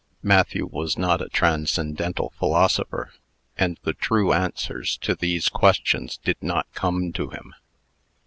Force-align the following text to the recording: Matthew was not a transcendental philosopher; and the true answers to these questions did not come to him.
Matthew 0.23 0.65
was 0.65 0.97
not 0.97 1.21
a 1.21 1.29
transcendental 1.29 2.33
philosopher; 2.39 3.13
and 3.55 3.79
the 3.83 3.93
true 3.93 4.33
answers 4.33 4.97
to 4.97 5.13
these 5.13 5.47
questions 5.47 6.17
did 6.17 6.41
not 6.41 6.65
come 6.73 7.13
to 7.13 7.29
him. 7.29 7.53